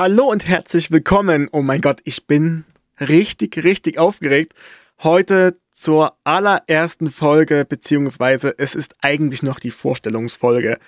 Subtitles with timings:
[0.00, 1.48] Hallo und herzlich willkommen.
[1.50, 2.64] Oh mein Gott, ich bin
[3.00, 4.54] richtig, richtig aufgeregt.
[5.02, 10.78] Heute zur allerersten Folge, beziehungsweise es ist eigentlich noch die Vorstellungsfolge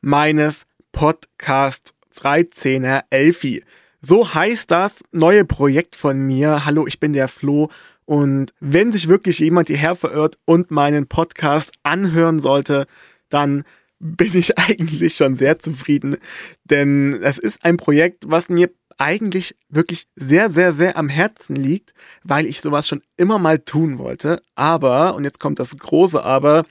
[0.00, 3.64] meines Podcasts 13er Elfi.
[4.00, 6.64] So heißt das neue Projekt von mir.
[6.64, 7.68] Hallo, ich bin der Flo.
[8.04, 12.86] Und wenn sich wirklich jemand hierher verirrt und meinen Podcast anhören sollte,
[13.28, 13.64] dann
[14.02, 16.16] bin ich eigentlich schon sehr zufrieden,
[16.64, 21.94] denn es ist ein Projekt, was mir eigentlich wirklich sehr, sehr, sehr am Herzen liegt,
[22.22, 24.42] weil ich sowas schon immer mal tun wollte.
[24.54, 26.64] Aber, und jetzt kommt das große Aber,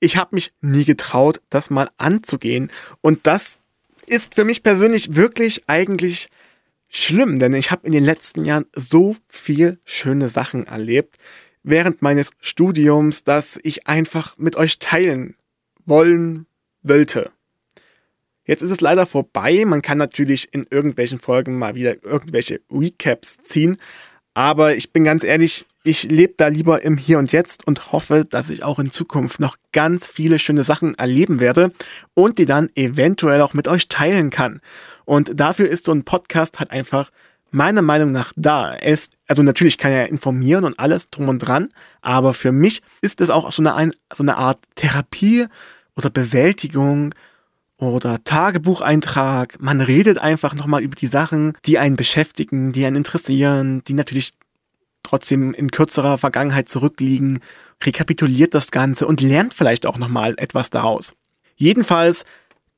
[0.00, 2.70] ich habe mich nie getraut, das mal anzugehen.
[3.00, 3.58] Und das
[4.06, 6.28] ist für mich persönlich wirklich eigentlich
[6.88, 11.18] schlimm, denn ich habe in den letzten Jahren so viel schöne Sachen erlebt
[11.62, 15.36] während meines Studiums, dass ich einfach mit euch teilen
[15.84, 16.47] wollen
[16.82, 17.30] wollte.
[18.44, 19.64] Jetzt ist es leider vorbei.
[19.66, 23.76] Man kann natürlich in irgendwelchen Folgen mal wieder irgendwelche Recaps ziehen.
[24.32, 28.24] Aber ich bin ganz ehrlich, ich lebe da lieber im Hier und Jetzt und hoffe,
[28.24, 31.72] dass ich auch in Zukunft noch ganz viele schöne Sachen erleben werde
[32.14, 34.60] und die dann eventuell auch mit euch teilen kann.
[35.04, 37.10] Und dafür ist so ein Podcast halt einfach
[37.50, 38.74] meiner Meinung nach da.
[38.74, 43.20] Ist, also natürlich kann er informieren und alles drum und dran, aber für mich ist
[43.20, 45.46] es auch so eine, so eine Art Therapie
[45.98, 47.14] oder Bewältigung
[47.76, 49.60] oder Tagebucheintrag.
[49.60, 54.32] Man redet einfach nochmal über die Sachen, die einen beschäftigen, die einen interessieren, die natürlich
[55.02, 57.40] trotzdem in kürzerer Vergangenheit zurückliegen,
[57.82, 61.12] rekapituliert das Ganze und lernt vielleicht auch nochmal etwas daraus.
[61.56, 62.24] Jedenfalls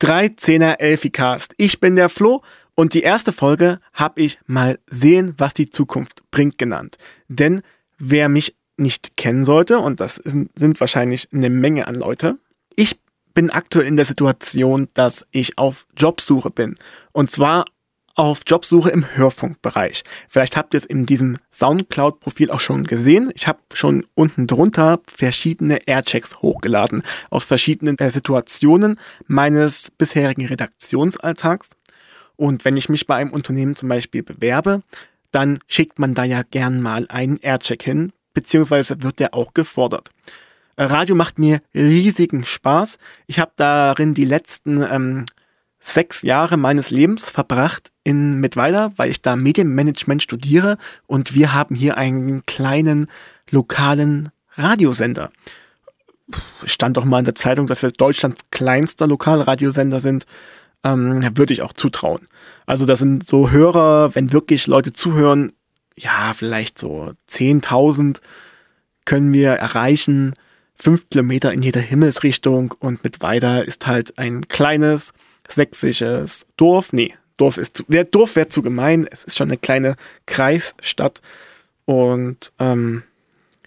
[0.01, 1.53] 13er Elficast.
[1.57, 2.41] Ich bin der Flo
[2.73, 6.97] und die erste Folge habe ich mal sehen, was die Zukunft bringt genannt.
[7.27, 7.61] Denn
[7.99, 12.39] wer mich nicht kennen sollte, und das sind wahrscheinlich eine Menge an Leute,
[12.75, 13.00] ich
[13.33, 16.77] bin aktuell in der Situation, dass ich auf Jobsuche bin.
[17.11, 17.65] Und zwar
[18.15, 20.03] auf Jobsuche im Hörfunkbereich.
[20.27, 23.31] Vielleicht habt ihr es in diesem Soundcloud-Profil auch schon gesehen.
[23.35, 31.69] Ich habe schon unten drunter verschiedene Airchecks hochgeladen aus verschiedenen äh, Situationen meines bisherigen Redaktionsalltags.
[32.35, 34.81] Und wenn ich mich bei einem Unternehmen zum Beispiel bewerbe,
[35.31, 40.09] dann schickt man da ja gern mal einen Aircheck hin, beziehungsweise wird der auch gefordert.
[40.85, 42.97] Radio macht mir riesigen Spaß.
[43.27, 45.25] Ich habe darin die letzten ähm,
[45.79, 50.77] sechs Jahre meines Lebens verbracht in Mittweida, weil ich da Medienmanagement studiere
[51.07, 53.07] und wir haben hier einen kleinen
[53.49, 55.31] lokalen Radiosender.
[56.65, 60.25] Stand doch mal in der Zeitung, dass wir Deutschlands kleinster Lokalradiosender sind.
[60.83, 62.27] Ähm, würde ich auch zutrauen.
[62.65, 65.51] Also das sind so Hörer, wenn wirklich Leute zuhören,
[65.95, 68.19] ja, vielleicht so 10.000
[69.05, 70.33] können wir erreichen
[70.81, 75.13] fünf Kilometer in jeder Himmelsrichtung und mit weiter ist halt ein kleines
[75.47, 76.91] sächsisches Dorf.
[76.91, 79.07] Nee, Dorf ist zu, der Dorf wäre zu gemein.
[79.11, 81.21] Es ist schon eine kleine Kreisstadt
[81.85, 83.03] und ähm,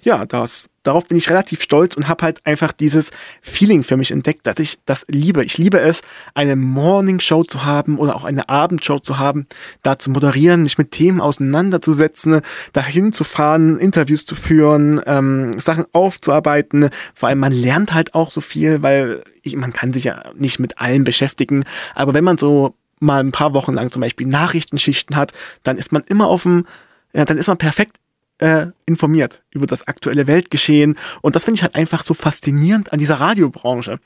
[0.02, 3.11] ja, das, darauf bin ich relativ stolz und habe halt einfach dieses
[3.43, 5.45] Feeling für mich entdeckt, dass ich das liebe.
[5.45, 6.03] Ich liebe es,
[6.34, 9.47] eine Morning Show zu haben oder auch eine Abendshow zu haben,
[9.83, 12.43] da zu moderieren, mich mit Themen auseinanderzusetzen,
[12.73, 16.91] dahin zu fahren, Interviews zu führen, ähm, Sachen aufzuarbeiten.
[17.15, 20.61] Vor allem man lernt halt auch so viel, weil ich, man kann sich ja nicht
[20.61, 21.65] mit allem beschäftigen.
[21.94, 25.93] Aber wenn man so mal ein paar Wochen lang zum Beispiel Nachrichtenschichten hat, dann ist
[25.93, 26.67] man immer auf dem,
[27.12, 27.97] ja, dann ist man perfekt
[28.44, 30.99] äh, informiert über das aktuelle Weltgeschehen.
[31.22, 33.99] Und das finde ich halt einfach so faszinierend an dieser Radiobranche.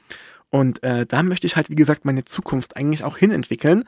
[0.49, 3.83] Und äh, da möchte ich halt, wie gesagt, meine Zukunft eigentlich auch hinentwickeln.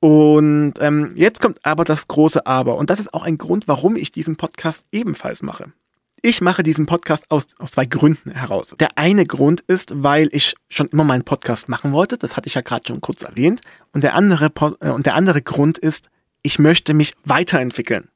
[0.00, 2.78] Und ähm, jetzt kommt aber das große Aber.
[2.78, 5.72] Und das ist auch ein Grund, warum ich diesen Podcast ebenfalls mache.
[6.20, 8.74] Ich mache diesen Podcast aus, aus zwei Gründen heraus.
[8.80, 12.18] Der eine Grund ist, weil ich schon immer meinen Podcast machen wollte.
[12.18, 13.60] Das hatte ich ja gerade schon kurz erwähnt.
[13.92, 16.10] Und der andere, äh, und der andere Grund ist,
[16.42, 18.08] ich möchte mich weiterentwickeln.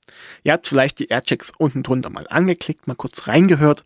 [0.44, 3.84] Ihr habt vielleicht die Airchecks unten drunter mal angeklickt, mal kurz reingehört.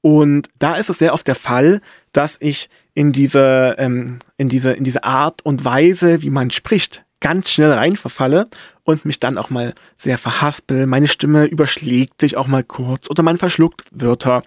[0.00, 1.80] Und da ist es sehr oft der Fall,
[2.12, 7.04] dass ich in diese, ähm, in diese, in diese Art und Weise, wie man spricht,
[7.20, 8.48] ganz schnell reinverfalle
[8.82, 10.84] und mich dann auch mal sehr verhaspel.
[10.84, 14.42] Meine Stimme überschlägt sich auch mal kurz oder man verschluckt Wörter.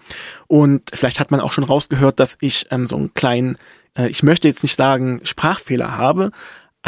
[0.46, 3.56] Und vielleicht hat man auch schon rausgehört, dass ich ähm, so einen kleinen,
[3.96, 6.30] äh, ich möchte jetzt nicht sagen Sprachfehler habe,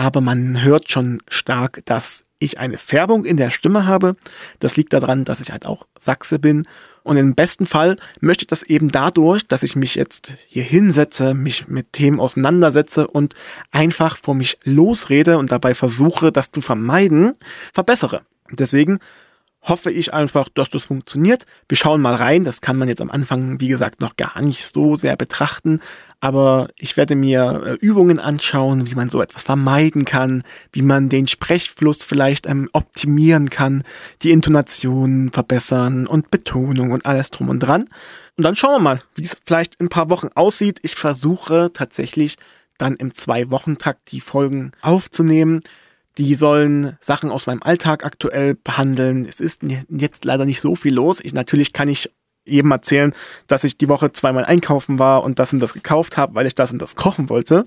[0.00, 4.16] aber man hört schon stark, dass ich eine Färbung in der Stimme habe.
[4.58, 6.66] Das liegt daran, dass ich halt auch Sachse bin.
[7.02, 11.34] Und im besten Fall möchte ich das eben dadurch, dass ich mich jetzt hier hinsetze,
[11.34, 13.34] mich mit Themen auseinandersetze und
[13.72, 17.34] einfach vor mich losrede und dabei versuche, das zu vermeiden,
[17.74, 18.22] verbessere.
[18.50, 19.00] Deswegen
[19.62, 21.44] hoffe ich einfach, dass das funktioniert.
[21.68, 22.44] Wir schauen mal rein.
[22.44, 25.80] Das kann man jetzt am Anfang, wie gesagt, noch gar nicht so sehr betrachten.
[26.20, 30.42] Aber ich werde mir äh, Übungen anschauen, wie man so etwas vermeiden kann,
[30.72, 33.84] wie man den Sprechfluss vielleicht ähm, optimieren kann,
[34.22, 37.86] die Intonation verbessern und Betonung und alles drum und dran.
[38.36, 40.78] Und dann schauen wir mal, wie es vielleicht in ein paar Wochen aussieht.
[40.82, 42.36] Ich versuche tatsächlich
[42.78, 45.62] dann im Zwei-Wochen-Takt die Folgen aufzunehmen.
[46.18, 49.24] Die sollen Sachen aus meinem Alltag aktuell behandeln.
[49.24, 51.20] Es ist jetzt leider nicht so viel los.
[51.22, 52.10] Ich, natürlich kann ich
[52.44, 53.12] jedem erzählen,
[53.46, 56.54] dass ich die Woche zweimal einkaufen war und das und das gekauft habe, weil ich
[56.54, 57.66] das und das kochen wollte.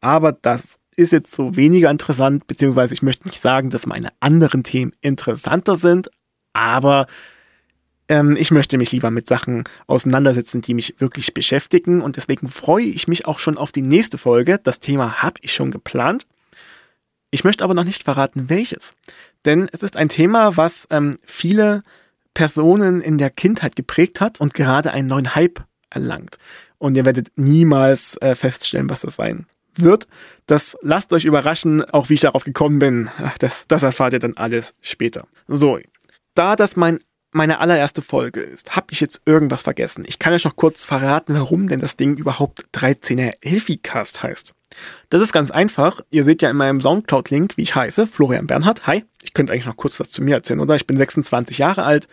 [0.00, 4.62] Aber das ist jetzt so weniger interessant, beziehungsweise ich möchte nicht sagen, dass meine anderen
[4.62, 6.10] Themen interessanter sind,
[6.52, 7.06] aber
[8.08, 12.84] ähm, ich möchte mich lieber mit Sachen auseinandersetzen, die mich wirklich beschäftigen und deswegen freue
[12.84, 14.60] ich mich auch schon auf die nächste Folge.
[14.62, 16.26] Das Thema habe ich schon geplant.
[17.34, 18.94] Ich möchte aber noch nicht verraten, welches.
[19.44, 21.82] Denn es ist ein Thema, was ähm, viele
[22.32, 26.38] Personen in der Kindheit geprägt hat und gerade einen neuen Hype erlangt.
[26.78, 30.06] Und ihr werdet niemals äh, feststellen, was das sein wird.
[30.46, 33.10] Das lasst euch überraschen, auch wie ich darauf gekommen bin.
[33.40, 35.26] Das, das erfahrt ihr dann alles später.
[35.48, 35.80] So,
[36.36, 37.00] da das mein
[37.32, 40.04] meine allererste Folge ist, habe ich jetzt irgendwas vergessen.
[40.06, 44.54] Ich kann euch noch kurz verraten, warum denn das Ding überhaupt 13er Elficast heißt.
[45.10, 46.00] Das ist ganz einfach.
[46.10, 48.86] Ihr seht ja in meinem Soundcloud-Link, wie ich heiße, Florian Bernhard.
[48.86, 50.74] Hi, ich könnte eigentlich noch kurz was zu mir erzählen, oder?
[50.76, 52.08] Ich bin 26 Jahre alt,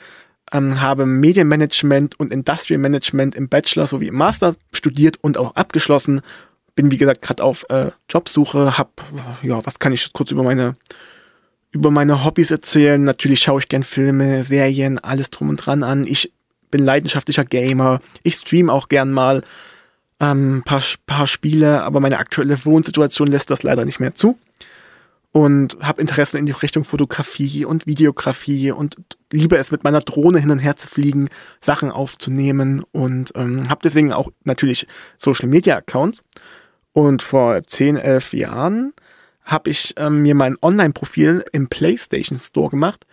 [0.51, 6.21] ähm, habe Medienmanagement und Industrial Management im Bachelor sowie im Master studiert und auch abgeschlossen.
[6.75, 9.03] Bin, wie gesagt, gerade auf äh, Jobsuche, hab,
[9.41, 10.75] ja, was kann ich kurz über meine
[11.71, 13.01] über meine Hobbys erzählen.
[13.03, 16.05] Natürlich schaue ich gern Filme, Serien, alles drum und dran an.
[16.05, 16.33] Ich
[16.69, 18.01] bin leidenschaftlicher Gamer.
[18.23, 19.43] Ich stream auch gern mal
[20.21, 24.37] ähm, paar, paar Spiele, aber meine aktuelle Wohnsituation lässt das leider nicht mehr zu.
[25.33, 28.97] Und habe Interessen in die Richtung Fotografie und Videografie und
[29.31, 31.29] liebe es mit meiner Drohne hin und her zu fliegen,
[31.61, 34.87] Sachen aufzunehmen und ähm, habe deswegen auch natürlich
[35.17, 36.23] Social Media Accounts.
[36.93, 38.93] Und vor 10, 11 Jahren
[39.43, 43.05] habe ich ähm, mir mein Online-Profil im PlayStation Store gemacht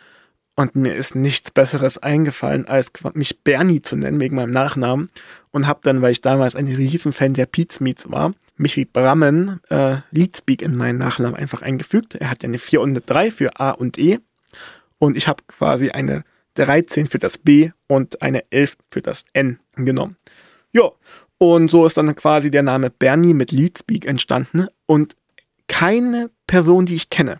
[0.58, 5.08] und mir ist nichts Besseres eingefallen, als mich Bernie zu nennen wegen meinem Nachnamen.
[5.52, 9.60] Und habe dann, weil ich damals ein Riesenfan der Pete's Meets war, mich wie Brammen
[9.70, 12.16] äh, Leadspeak in meinen Nachnamen einfach eingefügt.
[12.16, 14.19] Er hat ja eine 4 und eine 3 für A und E.
[14.99, 16.25] Und ich habe quasi eine
[16.55, 20.16] 13 für das B und eine 11 für das N genommen.
[20.72, 20.90] Ja,
[21.38, 24.66] und so ist dann quasi der Name Bernie mit Leadspeak entstanden.
[24.87, 25.14] Und
[25.69, 27.38] keine Person, die ich kenne,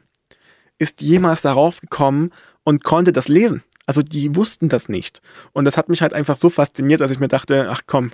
[0.79, 2.31] ist jemals darauf gekommen,
[2.69, 3.63] und konnte das lesen.
[3.87, 5.23] Also die wussten das nicht.
[5.53, 8.13] Und das hat mich halt einfach so fasziniert, dass ich mir dachte, ach komm,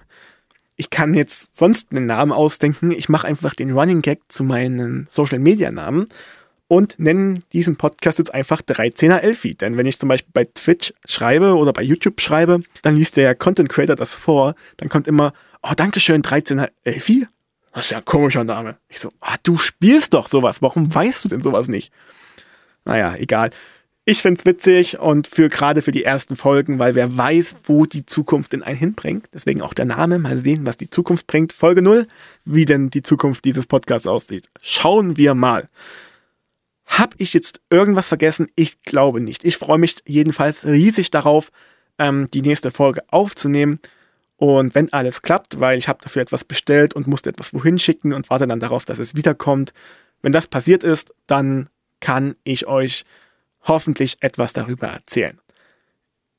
[0.77, 2.93] ich kann jetzt sonst einen Namen ausdenken.
[2.93, 6.07] Ich mache einfach den Running Gag zu meinen Social Media Namen
[6.69, 9.57] und nenne diesen Podcast jetzt einfach 13er Elfi.
[9.57, 13.35] Denn wenn ich zum Beispiel bei Twitch schreibe oder bei YouTube schreibe, dann liest der
[13.35, 15.33] Content Creator das vor, dann kommt immer,
[15.65, 17.27] oh, Dankeschön, 13er Elfi.
[17.73, 18.77] Das ist ja ein komischer Name.
[18.89, 20.63] Ich so, ah, du spielst doch sowas.
[20.63, 21.91] Warum weißt du denn sowas nicht?
[22.85, 23.51] Naja, egal.
[24.07, 28.05] Ich find's witzig und für gerade für die ersten Folgen, weil wer weiß, wo die
[28.05, 29.29] Zukunft in einen hinbringt.
[29.33, 30.19] Deswegen auch der Name.
[30.19, 31.55] Mal sehen, was die Zukunft bringt.
[31.55, 32.07] Folge 0,
[32.45, 34.51] wie denn die Zukunft dieses Podcasts aussieht.
[34.61, 35.71] Schauen wir mal.
[36.85, 38.49] Hab ich jetzt irgendwas vergessen?
[38.57, 39.43] Ich glaube nicht.
[39.43, 41.51] Ich freue mich jedenfalls riesig darauf,
[41.99, 43.81] ähm, die nächste Folge aufzunehmen.
[44.37, 48.13] Und wenn alles klappt, weil ich habe dafür etwas bestellt und musste etwas wohin schicken
[48.13, 49.73] und warte dann darauf, dass es wiederkommt.
[50.21, 53.07] Wenn das passiert ist, dann kann ich euch
[53.65, 55.39] hoffentlich etwas darüber erzählen.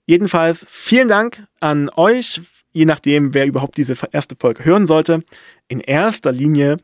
[0.06, 2.42] Jedenfalls vielen Dank an euch,
[2.72, 5.24] je nachdem, wer überhaupt diese erste Folge hören sollte.
[5.68, 6.78] In erster Linie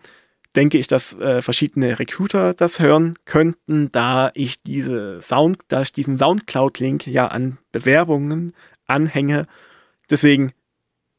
[0.55, 5.93] denke ich, dass äh, verschiedene Recruiter das hören könnten, da ich diese Sound, da ich
[5.93, 8.53] diesen Soundcloud-Link ja an Bewerbungen
[8.87, 9.47] anhänge.
[10.09, 10.51] Deswegen,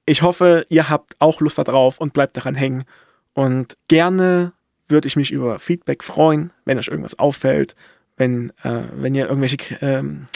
[0.04, 2.84] ich hoffe, ihr habt auch Lust darauf und bleibt daran hängen.
[3.32, 4.52] Und gerne
[4.88, 7.76] würde ich mich über Feedback freuen, wenn euch irgendwas auffällt
[8.16, 10.26] wenn, äh, wenn ihr irgendwelche, ähm,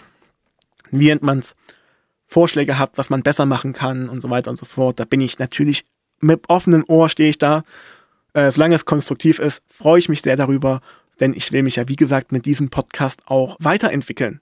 [0.90, 1.54] wie nennt man's,
[2.26, 5.20] Vorschläge habt, was man besser machen kann und so weiter und so fort, da bin
[5.20, 5.84] ich natürlich
[6.20, 7.62] mit offenem Ohr stehe ich da.
[8.32, 10.80] Äh, solange es konstruktiv ist, freue ich mich sehr darüber,
[11.20, 14.40] denn ich will mich ja, wie gesagt, mit diesem Podcast auch weiterentwickeln.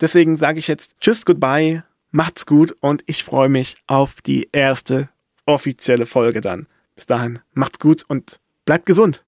[0.00, 5.08] Deswegen sage ich jetzt Tschüss, Goodbye, macht's gut und ich freue mich auf die erste
[5.46, 6.66] offizielle Folge dann.
[6.94, 9.25] Bis dahin, macht's gut und bleibt gesund.